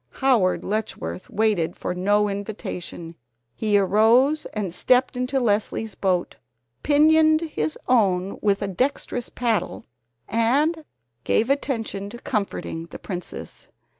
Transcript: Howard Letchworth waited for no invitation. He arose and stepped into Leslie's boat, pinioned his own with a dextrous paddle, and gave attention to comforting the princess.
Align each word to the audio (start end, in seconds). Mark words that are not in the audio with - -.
Howard 0.13 0.63
Letchworth 0.63 1.29
waited 1.29 1.75
for 1.75 1.93
no 1.93 2.27
invitation. 2.27 3.13
He 3.55 3.77
arose 3.77 4.47
and 4.47 4.73
stepped 4.73 5.15
into 5.15 5.39
Leslie's 5.39 5.93
boat, 5.93 6.37
pinioned 6.81 7.41
his 7.41 7.77
own 7.87 8.39
with 8.41 8.63
a 8.63 8.67
dextrous 8.67 9.29
paddle, 9.29 9.85
and 10.27 10.83
gave 11.23 11.51
attention 11.51 12.09
to 12.09 12.17
comforting 12.17 12.87
the 12.87 12.97
princess. 12.97 13.67